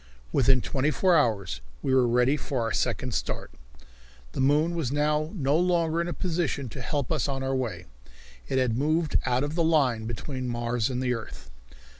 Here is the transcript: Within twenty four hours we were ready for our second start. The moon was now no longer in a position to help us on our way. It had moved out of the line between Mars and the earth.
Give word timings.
Within 0.31 0.61
twenty 0.61 0.89
four 0.89 1.15
hours 1.15 1.61
we 1.83 1.93
were 1.93 2.07
ready 2.07 2.35
for 2.35 2.61
our 2.63 2.71
second 2.73 3.13
start. 3.13 3.51
The 4.31 4.39
moon 4.41 4.73
was 4.73 4.91
now 4.91 5.29
no 5.35 5.55
longer 5.55 6.01
in 6.01 6.07
a 6.07 6.11
position 6.13 6.69
to 6.69 6.81
help 6.81 7.11
us 7.11 7.27
on 7.27 7.43
our 7.43 7.55
way. 7.55 7.85
It 8.47 8.57
had 8.57 8.75
moved 8.79 9.15
out 9.27 9.43
of 9.43 9.53
the 9.53 9.63
line 9.63 10.07
between 10.07 10.47
Mars 10.47 10.89
and 10.89 11.03
the 11.03 11.13
earth. 11.13 11.51